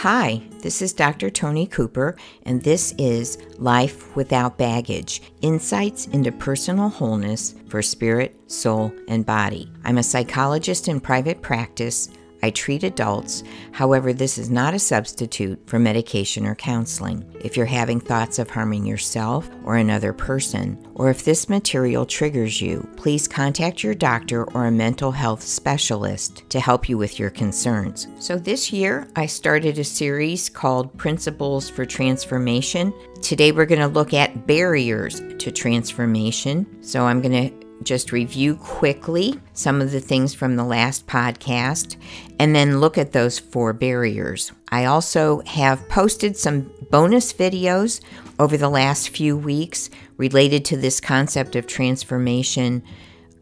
Hi, 0.00 0.42
this 0.60 0.82
is 0.82 0.92
Dr. 0.92 1.30
Tony 1.30 1.66
Cooper, 1.66 2.16
and 2.42 2.62
this 2.62 2.94
is 2.98 3.38
Life 3.56 4.14
Without 4.14 4.58
Baggage 4.58 5.22
Insights 5.40 6.04
into 6.08 6.30
Personal 6.32 6.90
Wholeness 6.90 7.54
for 7.68 7.80
Spirit, 7.80 8.38
Soul, 8.46 8.92
and 9.08 9.24
Body. 9.24 9.72
I'm 9.84 9.96
a 9.96 10.02
psychologist 10.02 10.88
in 10.88 11.00
private 11.00 11.40
practice 11.40 12.10
I 12.46 12.50
treat 12.50 12.84
adults. 12.84 13.42
However, 13.72 14.12
this 14.12 14.38
is 14.38 14.50
not 14.50 14.72
a 14.72 14.78
substitute 14.78 15.60
for 15.66 15.80
medication 15.80 16.46
or 16.46 16.54
counseling. 16.54 17.24
If 17.40 17.56
you're 17.56 17.66
having 17.66 17.98
thoughts 17.98 18.38
of 18.38 18.48
harming 18.48 18.86
yourself 18.86 19.50
or 19.64 19.74
another 19.76 20.12
person, 20.12 20.78
or 20.94 21.10
if 21.10 21.24
this 21.24 21.48
material 21.48 22.06
triggers 22.06 22.62
you, 22.62 22.88
please 22.94 23.26
contact 23.26 23.82
your 23.82 23.96
doctor 23.96 24.44
or 24.52 24.66
a 24.66 24.70
mental 24.70 25.10
health 25.10 25.42
specialist 25.42 26.48
to 26.50 26.60
help 26.60 26.88
you 26.88 26.96
with 26.96 27.18
your 27.18 27.30
concerns. 27.30 28.06
So, 28.20 28.38
this 28.38 28.72
year 28.72 29.08
I 29.16 29.26
started 29.26 29.76
a 29.80 29.84
series 29.84 30.48
called 30.48 30.96
Principles 30.96 31.68
for 31.68 31.84
Transformation. 31.84 32.94
Today 33.22 33.50
we're 33.50 33.66
going 33.66 33.80
to 33.80 33.88
look 33.88 34.14
at 34.14 34.46
barriers 34.46 35.20
to 35.38 35.50
transformation. 35.50 36.64
So, 36.80 37.06
I'm 37.06 37.20
going 37.20 37.50
to 37.50 37.65
just 37.82 38.12
review 38.12 38.56
quickly 38.56 39.40
some 39.52 39.80
of 39.80 39.92
the 39.92 40.00
things 40.00 40.34
from 40.34 40.56
the 40.56 40.64
last 40.64 41.06
podcast 41.06 41.96
and 42.38 42.54
then 42.54 42.80
look 42.80 42.98
at 42.98 43.12
those 43.12 43.38
four 43.38 43.72
barriers. 43.72 44.52
I 44.70 44.86
also 44.86 45.40
have 45.46 45.88
posted 45.88 46.36
some 46.36 46.72
bonus 46.90 47.32
videos 47.32 48.00
over 48.38 48.56
the 48.56 48.68
last 48.68 49.10
few 49.10 49.36
weeks 49.36 49.90
related 50.16 50.64
to 50.66 50.76
this 50.76 51.00
concept 51.00 51.56
of 51.56 51.66
transformation, 51.66 52.82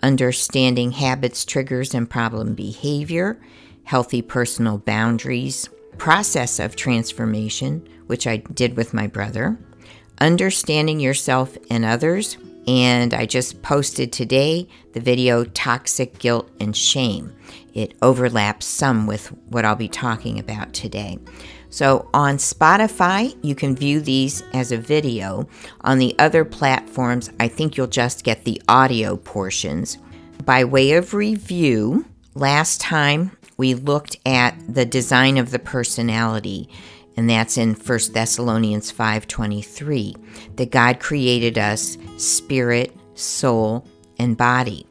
understanding 0.02 0.92
habits, 0.92 1.44
triggers, 1.44 1.94
and 1.94 2.08
problem 2.08 2.54
behavior, 2.54 3.40
healthy 3.84 4.22
personal 4.22 4.78
boundaries, 4.78 5.68
process 5.98 6.58
of 6.58 6.76
transformation, 6.76 7.86
which 8.06 8.26
I 8.26 8.38
did 8.38 8.76
with 8.76 8.94
my 8.94 9.06
brother, 9.06 9.58
understanding 10.20 11.00
yourself 11.00 11.56
and 11.70 11.84
others 11.84 12.36
and 12.66 13.12
I 13.14 13.26
just 13.26 13.62
posted 13.62 14.12
today 14.12 14.68
the 14.92 15.00
video 15.00 15.44
Toxic 15.44 16.18
Guilt 16.18 16.50
and 16.60 16.76
Shame. 16.76 17.34
It 17.74 17.94
overlaps 18.02 18.66
some 18.66 19.06
with 19.06 19.26
what 19.48 19.64
I'll 19.64 19.74
be 19.74 19.88
talking 19.88 20.38
about 20.38 20.72
today. 20.72 21.18
So 21.70 22.08
on 22.14 22.36
Spotify, 22.36 23.36
you 23.42 23.54
can 23.54 23.74
view 23.74 24.00
these 24.00 24.42
as 24.52 24.70
a 24.70 24.78
video. 24.78 25.48
On 25.80 25.98
the 25.98 26.14
other 26.18 26.44
platforms, 26.44 27.30
I 27.40 27.48
think 27.48 27.76
you'll 27.76 27.88
just 27.88 28.22
get 28.22 28.44
the 28.44 28.62
audio 28.68 29.16
portions. 29.16 29.98
By 30.44 30.64
way 30.64 30.92
of 30.92 31.14
review, 31.14 32.04
last 32.34 32.80
time 32.80 33.36
we 33.56 33.74
looked 33.74 34.16
at 34.24 34.56
the 34.68 34.84
design 34.84 35.36
of 35.36 35.50
the 35.50 35.58
personality 35.58 36.68
and 37.16 37.30
that's 37.30 37.56
in 37.56 37.74
1 37.74 38.12
Thessalonians 38.12 38.90
5:23 38.90 40.16
that 40.56 40.70
God 40.70 41.00
created 41.00 41.58
us 41.58 41.96
spirit, 42.16 42.96
soul, 43.14 43.86
and 44.18 44.36
body 44.36 44.86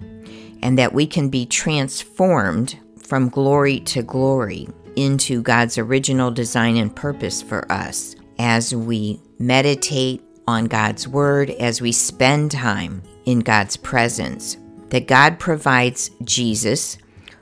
and 0.63 0.79
that 0.79 0.93
we 0.93 1.05
can 1.05 1.29
be 1.29 1.45
transformed 1.45 2.79
from 2.97 3.29
glory 3.29 3.81
to 3.81 4.01
glory 4.01 4.67
into 4.95 5.41
God's 5.41 5.77
original 5.77 6.31
design 6.31 6.77
and 6.77 6.95
purpose 6.95 7.41
for 7.41 7.69
us 7.71 8.15
as 8.39 8.73
we 8.73 9.19
meditate 9.39 10.23
on 10.47 10.65
God's 10.65 11.07
word 11.07 11.49
as 11.51 11.81
we 11.81 11.91
spend 11.91 12.51
time 12.51 13.03
in 13.25 13.39
God's 13.39 13.75
presence. 13.75 14.57
That 14.89 15.07
God 15.07 15.37
provides 15.37 16.11
Jesus 16.23 16.97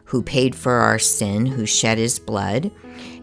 who 0.06 0.24
paid 0.24 0.56
for 0.56 0.74
our 0.74 1.00
sin, 1.00 1.46
who 1.46 1.66
shed 1.66 1.98
his 1.98 2.18
blood, 2.18 2.72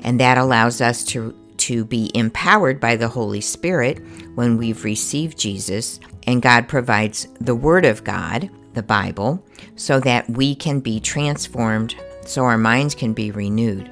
and 0.03 0.21
that 0.21 0.39
allows 0.39 0.81
us 0.81 1.05
to 1.07 1.35
to 1.59 1.85
be 1.85 2.11
empowered 2.15 2.81
by 2.81 2.97
the 2.97 3.09
Holy 3.09 3.41
Spirit 3.41 4.01
when 4.35 4.57
we've 4.57 4.85
received 4.85 5.39
Jesus, 5.39 6.01
and 6.27 6.43
God 6.43 6.69
provides 6.69 7.29
the 7.41 7.55
Word 7.55 7.85
of 7.85 8.05
God, 8.05 8.51
the 8.75 8.83
Bible, 8.83 9.45
so 9.77 10.01
that 10.01 10.29
we 10.31 10.55
can 10.55 10.81
be 10.81 11.01
transformed, 11.01 11.95
so 12.25 12.45
our 12.45 12.59
minds 12.59 12.95
can 12.95 13.13
be 13.13 13.31
renewed. 13.31 13.91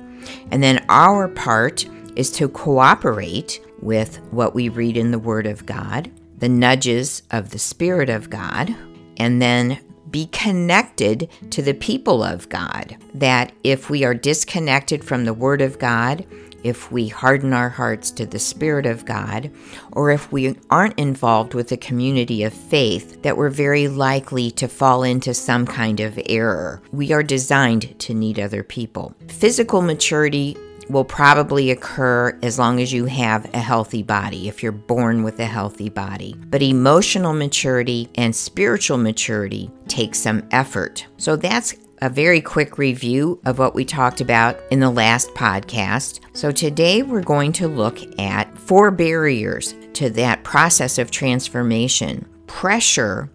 And 0.51 0.63
then 0.63 0.85
our 0.89 1.29
part 1.29 1.87
is 2.17 2.31
to 2.33 2.49
cooperate 2.49 3.61
with 3.81 4.17
what 4.31 4.55
we 4.55 4.69
read 4.69 4.97
in 4.97 5.11
the 5.11 5.19
Word 5.19 5.47
of 5.47 5.67
God, 5.67 6.11
the 6.39 6.49
nudges 6.49 7.23
of 7.31 7.51
the 7.51 7.59
Spirit 7.59 8.11
of 8.11 8.31
God, 8.31 8.75
and 9.17 9.41
then 9.41 9.79
be 10.11 10.27
connected 10.27 11.29
to 11.51 11.63
the 11.63 11.75
people 11.75 12.23
of 12.23 12.49
God. 12.49 12.97
That 13.15 13.53
if 13.65 13.91
we 13.91 14.05
are 14.05 14.15
disconnected 14.15 15.05
from 15.05 15.25
the 15.25 15.35
Word 15.35 15.61
of 15.61 15.79
God, 15.79 16.25
if 16.62 16.91
we 16.91 17.09
harden 17.09 17.53
our 17.53 17.69
hearts 17.69 18.11
to 18.12 18.27
the 18.27 18.39
Spirit 18.39 18.87
of 18.87 19.05
God, 19.05 19.50
or 19.93 20.11
if 20.11 20.31
we 20.33 20.56
aren't 20.71 20.99
involved 20.99 21.55
with 21.55 21.72
a 21.72 21.77
community 21.77 22.43
of 22.43 22.53
faith, 22.53 23.22
that 23.22 23.37
we're 23.37 23.50
very 23.50 23.89
likely 23.89 24.50
to 24.53 24.69
fall 24.69 25.03
into 25.03 25.34
some 25.34 25.66
kind 25.66 26.00
of 26.00 26.19
error. 26.27 26.83
We 26.93 27.12
are 27.12 27.22
designed 27.22 27.99
to 28.00 28.15
need 28.15 28.39
other 28.39 28.62
people. 28.62 29.15
Physical 29.28 29.83
maturity 29.83 30.56
will 30.89 31.05
probably 31.05 31.71
occur 31.71 32.39
as 32.43 32.59
long 32.59 32.81
as 32.81 32.93
you 32.93 33.06
have 33.06 33.53
a 33.55 33.59
healthy 33.59 34.03
body, 34.03 34.49
if 34.49 34.62
you're 34.62 34.72
born 34.72 35.22
with 35.22 35.39
a 35.41 35.47
healthy 35.47 35.89
body. 35.89 36.37
But 36.47 36.62
emotional 36.62 37.33
maturity 37.33 38.09
and 38.15 38.34
spiritual 38.34 38.99
maturity 38.99 39.71
take 39.89 40.15
some 40.15 40.47
effort. 40.53 41.06
So 41.16 41.37
that's 41.37 41.75
a 42.01 42.11
very 42.11 42.41
quick 42.41 42.79
review 42.79 43.41
of 43.45 43.59
what 43.59 43.75
we 43.75 43.84
talked 43.84 44.21
about 44.21 44.59
in 44.71 44.81
the 44.81 44.91
last 44.91 45.31
podcast. 45.34 46.21
So, 46.33 46.53
today 46.53 47.03
we're 47.03 47.23
going 47.23 47.53
to 47.55 47.69
look 47.69 47.99
at 48.19 48.57
four 48.59 48.91
barriers 48.91 49.75
to 49.95 50.11
that 50.11 50.45
process 50.45 50.99
of 50.99 51.11
transformation. 51.11 52.27
Pressure, 52.47 53.31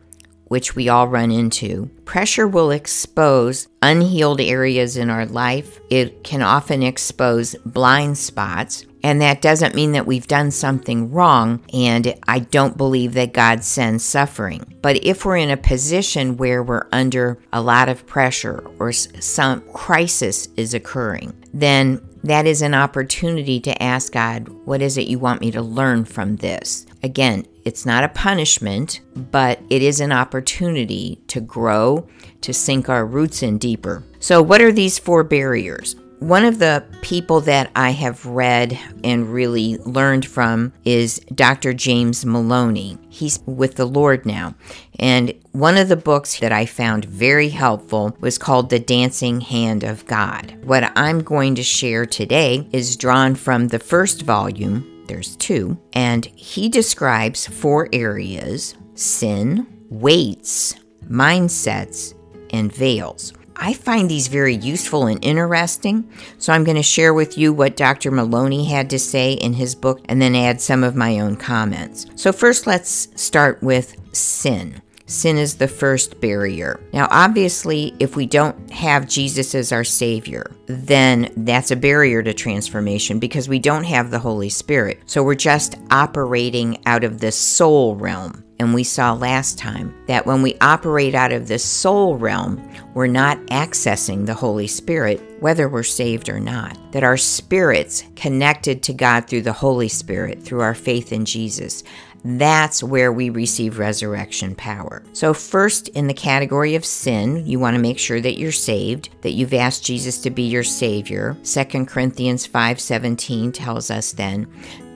which 0.46 0.76
we 0.76 0.90
all 0.90 1.08
run 1.08 1.32
into, 1.32 1.88
pressure 2.06 2.48
will 2.48 2.72
expose 2.72 3.68
unhealed 3.82 4.42
areas 4.42 4.98
in 4.98 5.10
our 5.10 5.26
life. 5.26 5.80
It 5.90 6.24
can 6.24 6.42
often 6.42 6.84
expose 6.84 7.56
blind 7.66 8.18
spots. 8.18 8.86
And 9.04 9.22
that 9.22 9.42
doesn't 9.42 9.76
mean 9.76 9.94
that 9.94 10.06
we've 10.06 10.28
done 10.28 10.52
something 10.52 11.12
wrong, 11.12 11.64
and 11.74 12.14
I 12.28 12.40
don't 12.40 12.78
believe 12.78 13.14
that 13.14 13.34
God 13.34 13.64
sends 13.64 14.04
suffering. 14.04 14.78
But 14.82 15.04
if 15.04 15.26
we're 15.26 15.38
in 15.38 15.50
a 15.50 15.58
position 15.58 16.38
where 16.38 16.62
we're 16.62 16.88
under 16.92 17.40
a 17.52 17.62
lot 17.62 17.90
of 17.90 18.06
pressure 18.06 18.64
or 18.80 18.92
some 18.92 19.62
crisis 19.74 20.48
is 20.58 20.74
occurring, 20.74 21.34
then 21.54 22.02
that 22.24 22.46
is 22.46 22.62
an 22.62 22.76
opportunity 22.76 23.60
to 23.62 23.82
ask 23.82 24.14
God, 24.14 24.48
what 24.66 24.82
is 24.82 24.98
it 24.98 25.08
you 25.08 25.18
want 25.18 25.42
me 25.42 25.52
to 25.52 25.62
learn 25.62 26.06
from 26.06 26.36
this? 26.38 26.86
Again, 27.04 27.48
it's 27.66 27.86
not 27.86 28.04
a 28.04 28.10
punishment, 28.10 29.02
but 29.16 29.60
it 29.70 29.82
is 29.82 30.00
an 30.00 30.12
opportunity 30.12 31.22
to 31.28 31.42
grow, 31.42 32.08
to 32.42 32.54
sink 32.54 32.90
our 32.90 33.06
roots 33.06 33.42
in 33.42 33.58
deeper. 33.58 34.04
So, 34.20 34.42
what 34.42 34.62
are 34.62 34.72
these 34.72 35.00
four 35.00 35.24
barriers? 35.24 35.96
One 36.22 36.46
of 36.46 36.60
the 36.60 36.86
people 37.02 37.42
that 37.42 37.72
I 37.76 37.90
have 37.90 38.28
read 38.28 38.78
and 39.04 39.34
really 39.34 39.78
learned 39.78 40.24
from 40.24 40.72
is 40.86 41.18
Dr. 41.34 41.74
James 41.74 42.28
Maloney. 42.28 43.00
He's 43.10 43.40
with 43.48 43.74
the 43.74 43.88
Lord 43.88 44.24
now. 44.24 44.54
And 45.00 45.34
one 45.52 45.78
of 45.78 45.90
the 45.90 45.96
books 45.96 46.40
that 46.40 46.52
I 46.52 46.68
found 46.68 47.06
very 47.06 47.50
helpful 47.50 48.16
was 48.20 48.38
called 48.38 48.70
The 48.70 48.78
Dancing 48.78 49.42
Hand 49.42 49.84
of 49.84 50.06
God. 50.06 50.60
What 50.64 50.92
I'm 50.96 51.24
going 51.24 51.56
to 51.56 51.64
share 51.64 52.06
today 52.06 52.70
is 52.72 52.98
drawn 52.98 53.34
from 53.34 53.70
the 53.70 53.80
first 53.80 54.22
volume, 54.22 55.04
there's 55.08 55.36
two, 55.38 55.76
and 55.94 56.24
he 56.28 56.70
describes 56.70 57.48
four 57.48 57.90
areas 57.92 58.76
sin, 58.94 59.66
weights, 59.90 60.76
mindsets, 61.10 62.14
and 62.52 62.72
veils. 62.72 63.34
I 63.56 63.74
find 63.74 64.10
these 64.10 64.28
very 64.28 64.56
useful 64.56 65.08
and 65.08 65.24
interesting, 65.24 66.10
so 66.38 66.54
I'm 66.54 66.64
going 66.64 66.78
to 66.78 66.84
share 66.84 67.14
with 67.14 67.38
you 67.38 67.54
what 67.54 67.78
Dr. 67.78 68.12
Maloney 68.12 68.66
had 68.66 68.90
to 68.90 69.00
say 69.00 69.34
in 69.34 69.54
his 69.54 69.76
book 69.76 70.02
and 70.06 70.22
then 70.22 70.36
add 70.36 70.62
some 70.62 70.84
of 70.84 70.96
my 70.96 71.20
own 71.20 71.36
comments. 71.36 72.06
So, 72.16 72.32
first, 72.32 72.68
let's 72.68 73.10
start 73.16 73.62
with 73.62 73.96
sin. 74.16 74.82
Sin 75.12 75.38
is 75.38 75.56
the 75.56 75.68
first 75.68 76.22
barrier. 76.22 76.80
Now, 76.94 77.10
obviously, 77.12 77.94
if 78.00 78.16
we 78.16 78.26
don't 78.26 78.72
have 78.72 79.10
Jesus 79.10 79.54
as 79.54 79.74
our 79.74 79.84
Savior, 79.84 80.50
then 80.68 81.34
that's 81.36 81.70
a 81.70 81.76
barrier 81.76 82.24
to 82.24 82.34
transformation 82.34 83.20
because 83.20 83.50
we 83.50 83.60
don't 83.60 83.84
have 83.84 84.10
the 84.10 84.20
Holy 84.20 84.48
Spirit. 84.48 85.02
So 85.08 85.22
we're 85.22 85.36
just 85.36 85.76
operating 85.92 86.82
out 86.86 87.04
of 87.04 87.20
the 87.20 87.34
soul 87.34 87.98
realm. 87.98 88.46
And 88.62 88.76
we 88.76 88.84
saw 88.84 89.14
last 89.14 89.58
time 89.58 89.92
that 90.06 90.28
when 90.28 90.44
we 90.44 90.56
operate 90.62 91.16
out 91.16 91.32
of 91.32 91.48
the 91.48 91.58
soul 91.58 92.16
realm, 92.16 92.62
we're 92.94 93.08
not 93.08 93.40
accessing 93.48 94.28
the 94.28 94.36
Holy 94.36 94.68
Spirit, 94.68 95.20
whether 95.40 95.68
we're 95.68 95.82
saved 95.82 96.30
or 96.30 96.40
not. 96.40 96.78
That 96.92 97.04
our 97.04 97.18
spirits 97.18 98.04
connected 98.16 98.84
to 98.84 98.94
God 98.94 99.26
through 99.26 99.42
the 99.42 99.52
Holy 99.52 99.88
Spirit, 99.88 100.44
through 100.44 100.62
our 100.62 100.76
faith 100.76 101.12
in 101.12 101.26
Jesus, 101.26 101.84
that's 102.24 102.84
where 102.84 103.12
we 103.12 103.32
receive 103.32 103.80
resurrection 103.80 104.54
power. 104.54 105.02
So, 105.14 105.34
first, 105.34 105.88
in 105.88 106.06
the 106.06 106.14
category 106.14 106.76
of 106.76 106.86
sin, 106.86 107.48
you 107.48 107.58
want 107.58 107.76
to 107.76 107.82
make 107.82 107.98
sure 107.98 108.22
that 108.22 108.38
you're 108.38 108.52
saved, 108.52 109.10
that 109.24 109.32
you've 109.32 109.56
asked 109.56 109.84
Jesus 109.84 110.20
to 110.20 110.30
be 110.30 110.44
your 110.44 110.64
Savior. 110.64 111.36
2 111.44 111.88
Corinthians 111.88 112.46
5:17 112.46 113.52
tells 113.52 113.90
us 113.90 114.12
then 114.12 114.46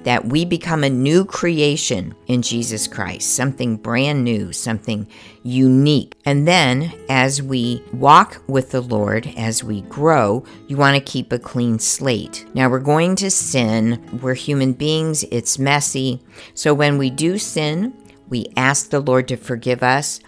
that 0.05 0.25
we 0.25 0.45
become 0.45 0.83
a 0.83 0.89
new 0.89 1.25
creation 1.25 2.15
in 2.27 2.41
Jesus 2.41 2.87
Christ, 2.87 3.35
something 3.35 3.75
brand 3.75 4.23
new, 4.23 4.53
something 4.53 5.07
unique. 5.43 6.15
And 6.25 6.47
then 6.47 6.93
as 7.09 7.41
we 7.41 7.83
walk 7.91 8.41
with 8.47 8.71
the 8.71 8.81
Lord, 8.81 9.33
as 9.35 9.63
we 9.63 9.81
grow, 9.81 10.45
you 10.67 10.77
want 10.77 10.95
to 10.95 11.11
keep 11.11 11.33
a 11.33 11.39
clean 11.39 11.79
slate. 11.79 12.45
Now 12.53 12.69
we're 12.69 12.79
going 12.79 13.15
to 13.17 13.31
sin. 13.31 14.19
We're 14.21 14.35
human 14.35 14.73
beings, 14.73 15.23
it's 15.31 15.59
messy. 15.59 16.21
So 16.53 16.73
when 16.73 16.97
we 16.99 17.09
do 17.09 17.39
sin, 17.39 17.93
we 18.29 18.47
ask 18.55 18.89
the 18.89 18.99
Lord 18.99 19.27
to 19.29 19.37
forgive 19.37 19.83
us, 19.83 20.19